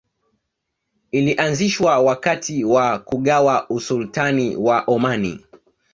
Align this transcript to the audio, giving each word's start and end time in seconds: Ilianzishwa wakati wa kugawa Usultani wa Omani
Ilianzishwa 1.11 1.99
wakati 1.99 2.63
wa 2.63 2.99
kugawa 2.99 3.69
Usultani 3.69 4.55
wa 4.55 4.83
Omani 4.87 5.45